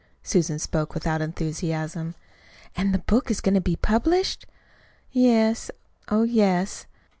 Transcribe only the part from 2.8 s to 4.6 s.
the book is going to be published?"